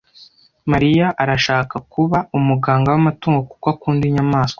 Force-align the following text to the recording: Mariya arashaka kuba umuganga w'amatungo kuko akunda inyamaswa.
Mariya 0.71 1.07
arashaka 1.23 1.75
kuba 1.93 2.17
umuganga 2.37 2.87
w'amatungo 2.93 3.39
kuko 3.51 3.65
akunda 3.73 4.03
inyamaswa. 4.09 4.49